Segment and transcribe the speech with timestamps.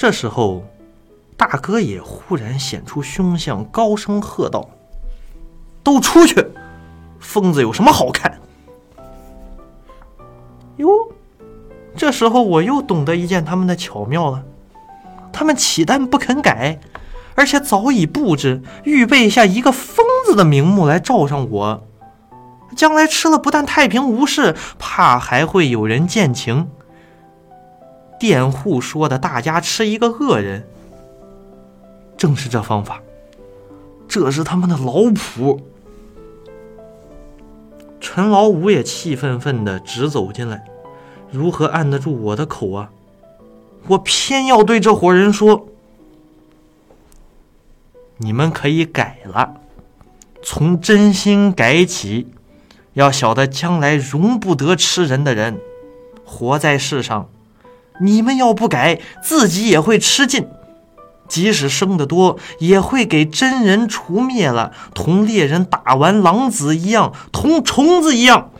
[0.00, 0.64] 这时候，
[1.36, 4.70] 大哥也忽然显出凶相，高声喝道
[5.84, 6.42] ：“都出去！
[7.18, 8.40] 疯子有什么好看？”
[10.78, 10.88] 哟，
[11.94, 14.42] 这时候我又懂得一件他们的巧妙了。
[15.30, 16.80] 他们岂但不肯改，
[17.34, 21.86] 而且早已布置预备下一个疯子的名目来罩上我。
[22.74, 26.70] 将来吃了，不但太平无事，怕还会有人见情。
[28.20, 30.68] 佃户说的，大家吃一个恶人，
[32.18, 33.00] 正是这方法，
[34.06, 35.62] 这是他们的老谱。
[37.98, 40.64] 陈老五也气愤愤的直走进来，
[41.30, 42.90] 如何按得住我的口啊？
[43.88, 45.66] 我偏要对这伙人说
[48.18, 49.54] ：“你们可以改了，
[50.42, 52.28] 从真心改起。
[52.94, 55.60] 要晓得，将来容不得吃人的人，
[56.24, 57.30] 活在世上，
[58.00, 60.48] 你们要不改，自己也会吃尽。
[61.28, 68.50] 即使生得多，也会给真人除灭了，同猎人打完狼子一样，同虫子一样。”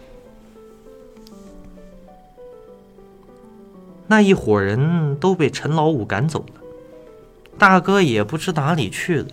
[4.06, 6.60] 那一伙人都被陈老五赶走了，
[7.58, 9.28] 大哥也不知哪里去了。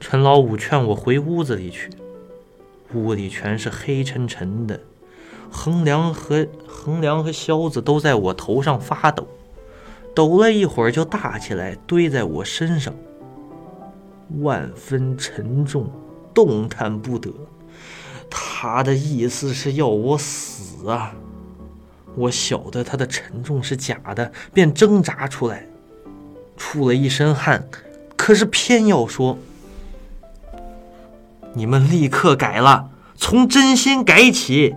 [0.00, 1.90] 陈老五劝我回屋子里去，
[2.94, 4.80] 屋里全是黑沉沉的，
[5.52, 9.28] 横梁和横梁和销子都在我头上发抖，
[10.14, 12.92] 抖了一会儿就大起来，堆在我身上，
[14.40, 15.88] 万分沉重，
[16.32, 17.30] 动弹不得。
[18.30, 21.14] 他的意思是要我死啊！
[22.14, 25.66] 我晓得他的沉重是假的，便挣扎出来，
[26.56, 27.68] 出了一身汗，
[28.16, 29.36] 可是偏要说
[31.52, 34.74] ：“你们立刻改了，从真心改起。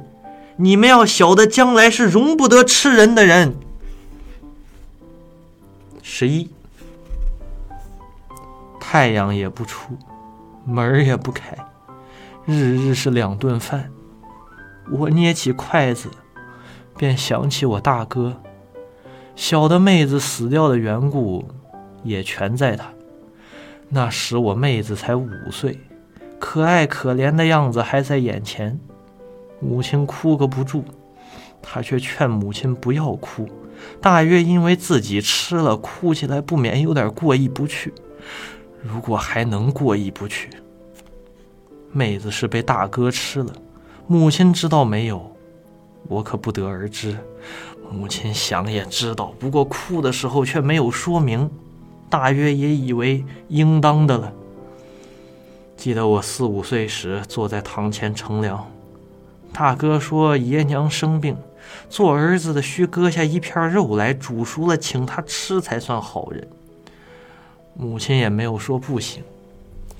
[0.58, 3.56] 你们要晓得，将来是容不得吃人的人。”
[6.02, 6.50] 十一，
[8.80, 9.98] 太阳也不出，
[10.66, 11.58] 门儿也不开，
[12.46, 13.92] 日日是两顿饭。
[14.92, 16.10] 我捏起筷子。
[16.98, 18.42] 便想起我大哥，
[19.36, 21.46] 小的妹子死掉的缘故，
[22.06, 22.86] 也全在他。
[23.90, 25.78] 那时我妹子才五岁，
[26.40, 28.80] 可爱可怜的样子还在眼前。
[29.60, 30.84] 母亲哭个不住，
[31.62, 33.48] 他却劝母亲不要哭，
[34.02, 37.94] 大约因为自己吃了，哭起来不免有点过意不去。
[38.82, 40.50] 如果还能过意不去，
[41.92, 43.54] 妹子是被大哥吃了，
[44.06, 45.32] 母亲知道没有？
[46.08, 47.18] 我可不得而知，
[47.92, 51.50] 母亲想也知道，不过哭的时候却没有说明，
[52.12, 54.32] 大约也以为应当的了。
[55.76, 58.64] 记得我四五岁时坐在堂前乘凉，
[59.58, 61.38] 大哥说爷娘生病，
[61.90, 66.46] 做儿子的需割下一片肉来煮熟了请他吃才算好人。
[67.74, 69.24] 母亲也没有说不行。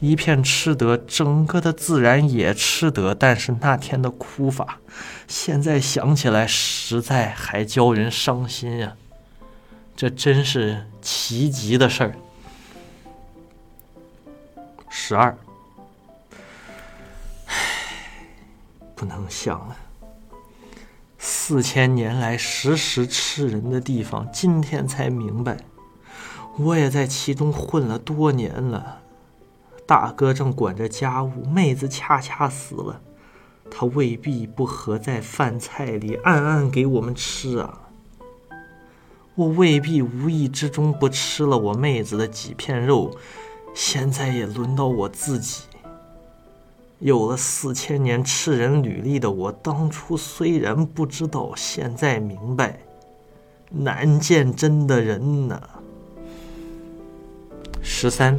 [0.02, 4.80] 一片吃得，整个的自然也吃得，但是那天的哭法，
[5.26, 8.94] 现在想起来实在还叫人伤心呀。
[9.96, 12.16] 这真是奇极的事儿。
[14.90, 15.38] 十二，
[18.96, 19.76] 不能想了。
[21.18, 25.58] 四千年来时时吃人的地方，今天才明白，
[26.58, 29.00] 我也在其中混了多年了。
[29.88, 33.02] 大哥正管着家务，妹子恰恰死了，
[33.70, 37.82] 他未必不合在饭菜里，暗暗给我们吃啊。
[39.36, 43.18] 我未必无意之中不吃了我妹子的几片肉，
[43.74, 45.64] 现在也轮到我自己。
[47.00, 52.80] 有了四千年吃人履历的我，当初虽然不知道，现在明白，
[53.70, 55.62] 难见真的人呐。
[57.82, 58.38] 十三。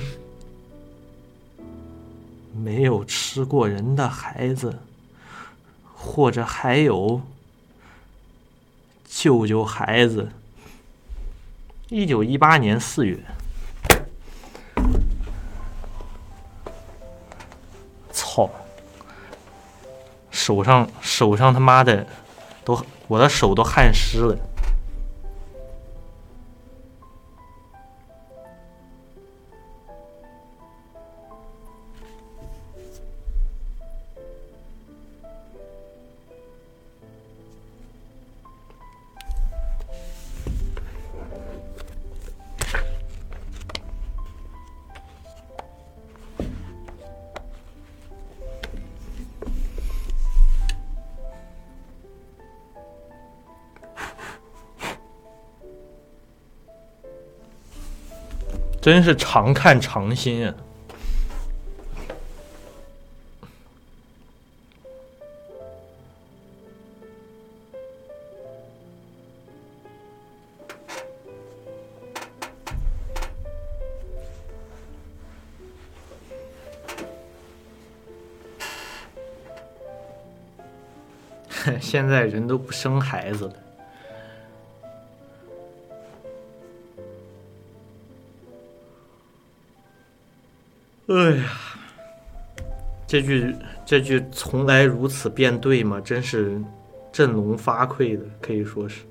[2.58, 4.78] 没有吃过人的孩子，
[5.94, 7.20] 或者还有
[9.04, 10.30] 救救孩子。
[11.90, 13.22] 一九一八年四月，
[20.46, 22.06] 手上手上他妈的
[22.64, 24.36] 都，我的手都汗湿了。
[58.86, 60.54] 真是常看常新啊！
[81.82, 83.65] 现在人都不生孩子了。
[91.16, 91.44] 哎呀，
[93.06, 95.98] 这句这句从来如此便对嘛？
[95.98, 96.60] 真是
[97.10, 99.06] 振聋发聩的，可以说是。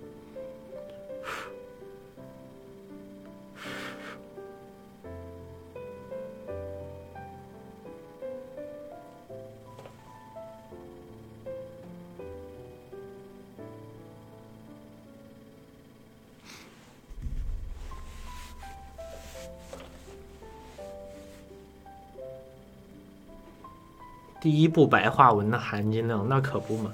[24.46, 26.94] 第一部白话文的含金量，那可不嘛？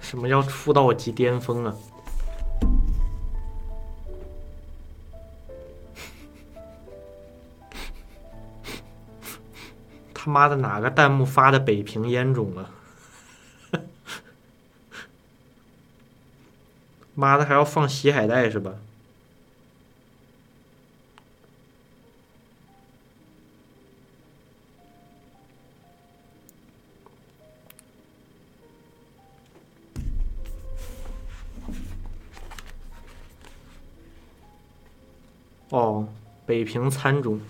[0.00, 1.74] 什么叫出道即巅峰啊？
[10.14, 12.70] 他妈的，哪个弹幕发的北平烟种啊？
[17.14, 18.72] 妈的，还要放洗海带是吧？
[36.64, 37.40] 平参中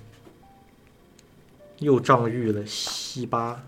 [1.78, 3.62] 又仗玉了，西八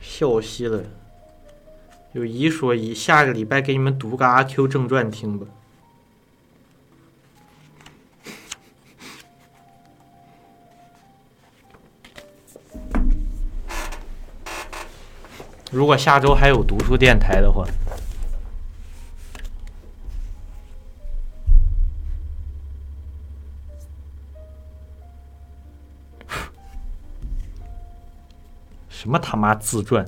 [0.00, 0.84] 笑嘻了。
[2.12, 5.46] 有一说一，下个礼拜给你们读个阿 Q 正传听吧。
[15.72, 17.66] 如果下周还有读书电台的话，
[28.88, 30.04] 什么他妈自传？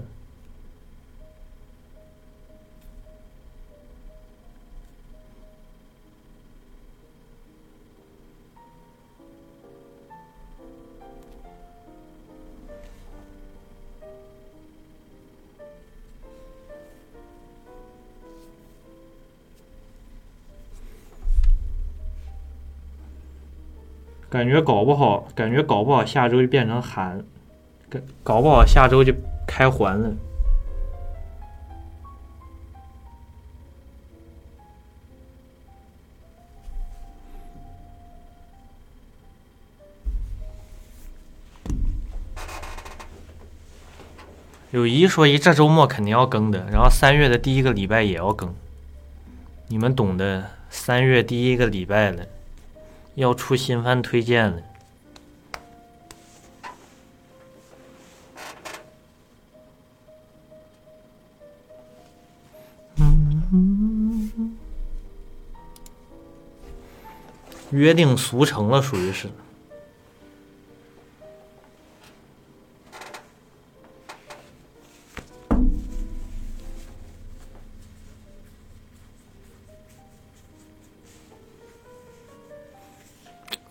[24.54, 27.24] 觉搞不好，感觉搞不好下周就变成寒，
[27.90, 29.12] 搞搞不好下周就
[29.48, 30.12] 开环了。
[44.70, 48.54] 有一说一，这周末肯定要更的，然后三月的第一个礼拜也要更，
[49.66, 50.50] 你们懂的。
[50.70, 52.26] 三月第一个礼拜了。
[53.14, 54.62] 要出新番推荐了。
[62.96, 64.56] 嗯，
[67.70, 69.28] 约定俗成了，属于是。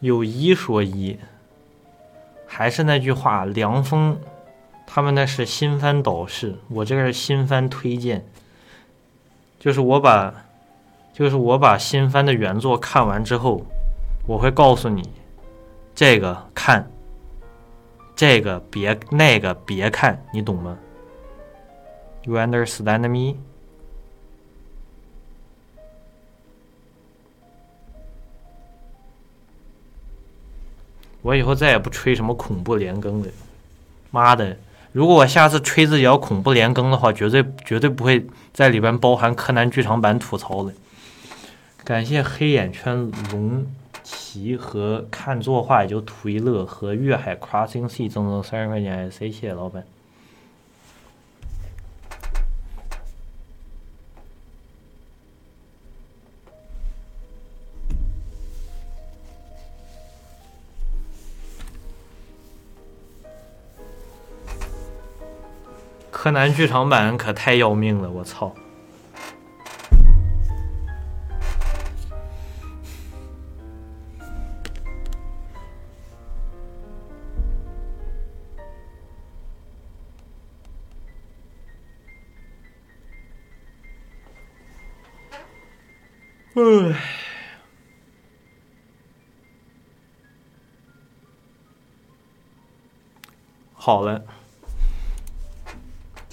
[0.04, 1.18] 有一说一，
[2.46, 4.20] 还是那句话，凉风
[4.86, 8.28] 他们那是新番导视，我这个是新番推荐，
[9.58, 10.34] 就是我把，
[11.14, 13.66] 就是我把新番的原作看完之后，
[14.28, 15.10] 我会告诉你，
[15.96, 16.86] 这个看，
[18.14, 20.78] 这个别，那个别看，你懂吗
[22.24, 23.38] ？You understand me？
[31.24, 33.28] 我以后再也不吹什么恐怖连更了，
[34.12, 34.56] 妈的！
[34.92, 40.72] 如果我下次吹自己要恐怖连更的话，绝对绝对不会在里边包含柯南剧场版吐槽了。
[41.84, 43.66] 感谢黑眼圈龙
[44.04, 49.84] 骑和看作画也就图一乐和粤海 Crossing Sea 赠送三十块钱 IC，谢谢老板。
[66.24, 68.56] 柯南剧场版可太要命了，我操！
[86.56, 86.96] 唉，
[93.74, 94.24] 好了，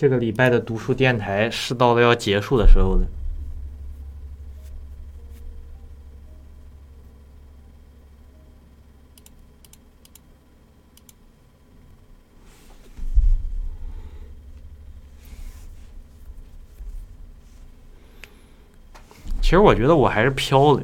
[0.01, 3.07] 这个礼拜的读书电台是到了要结束的时候了。
[19.43, 20.83] 其实我觉得我还是飘了。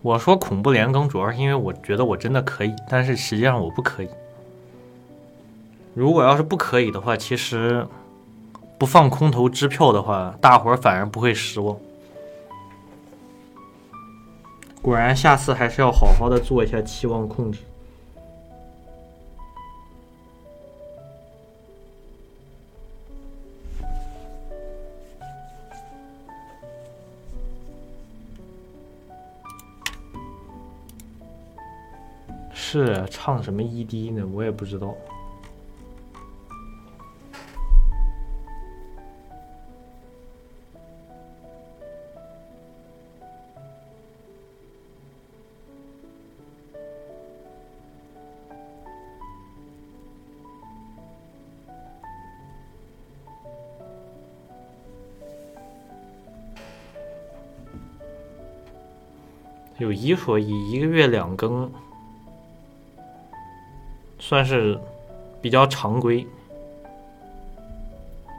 [0.00, 4.08] 我说恐怖连更，主要是因为我觉得我真的可以，但是实际上我不可以。
[5.98, 7.84] 如果要是不可以的话，其实
[8.78, 11.76] 不放空头支票的话，大伙儿反而不会失望。
[14.80, 17.58] 果然，下次还是要好好的做一下期望控制。
[32.54, 34.24] 是唱什么 ED 呢？
[34.32, 34.94] 我也不知道。
[59.78, 61.70] 有一说一，一个月两更。
[64.20, 64.76] 算是
[65.40, 66.26] 比较常规，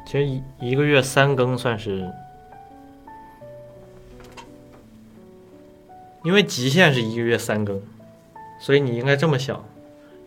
[0.05, 2.11] 其实一一个月三更算是，
[6.21, 7.81] 因为极限是一个月三更，
[8.59, 9.63] 所以你应该这么想，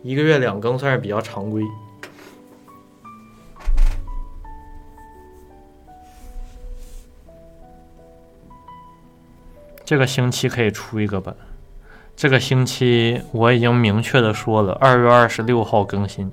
[0.01, 1.63] 一个月两更算是比较常规。
[9.93, 11.35] 这个星期可以出一个本。
[12.15, 16.31] 这个星期我已经明确的说了，二月二十六号更新。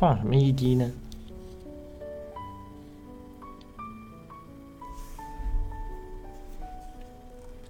[0.00, 0.90] 放什么一滴呢？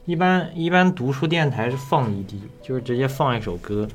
[0.04, 3.88] 一般一般读书电台是放一滴就是直接放一首歌。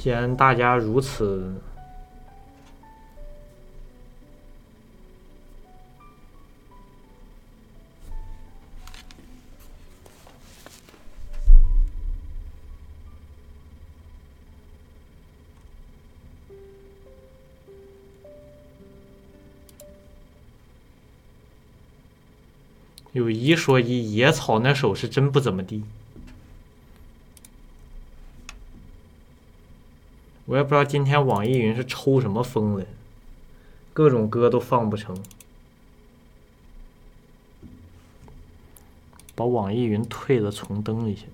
[0.00, 1.52] 既然大家如此，
[23.12, 25.84] 有一说一，野草那首是真不怎么地。
[30.50, 32.84] 我也不知道今天网易云是抽什么风了，
[33.92, 35.16] 各种歌都放不成，
[39.36, 41.26] 把网易云退了，重登一下。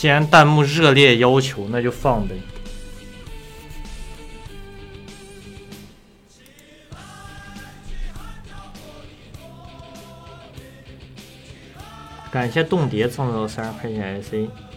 [0.00, 2.34] 既然弹幕热烈要求，那就放呗。
[12.30, 14.69] 感谢冻蝶送的三十块钱 IC。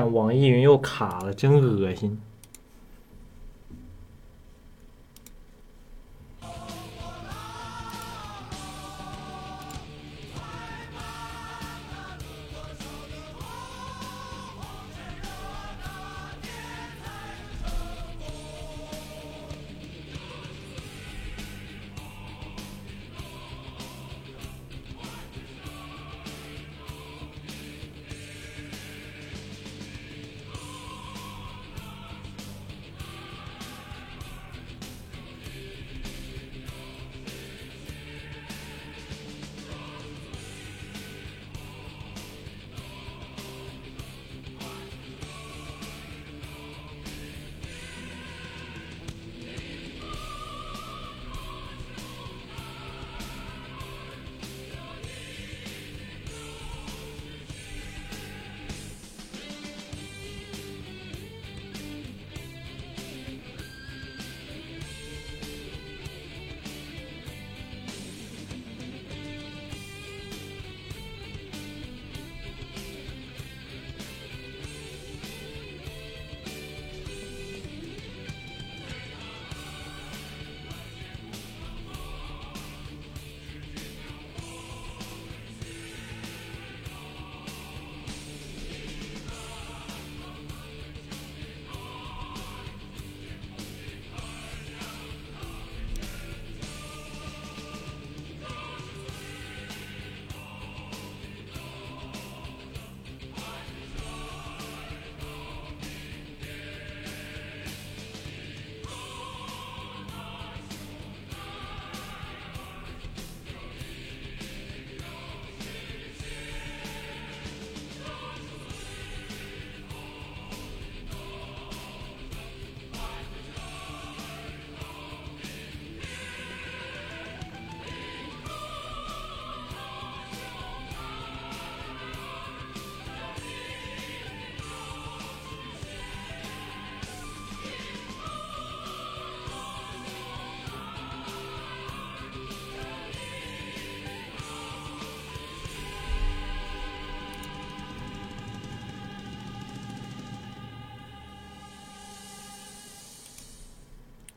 [0.00, 2.18] 网易云又卡了，真恶心。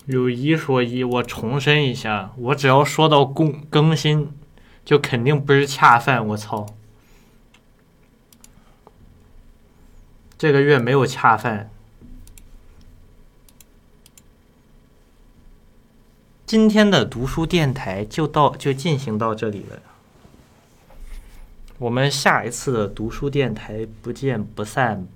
[0.06, 4.32] 有一说一，我重申一下，我只要说到更更新，
[4.84, 6.26] 就肯定不是恰饭。
[6.28, 6.68] 我操，
[10.38, 11.72] 这个月没有恰饭。
[16.46, 19.80] 今天的读书电台就到就进行到这里了，
[21.80, 25.08] 我们下一次的读书电台不见不散。